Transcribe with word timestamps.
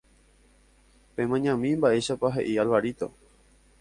Pemañami 1.19 1.69
mba'éichapa 1.81 2.27
he'i 2.39 2.53
Alvarito 2.65 3.07